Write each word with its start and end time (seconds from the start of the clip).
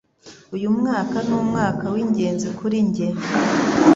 Uyu 0.55 0.69
mwaka 0.77 1.17
ni 1.27 1.33
umwaka 1.41 1.83
w'ingenzi 1.93 2.47
kuri 2.59 2.77
njye. 2.87 3.07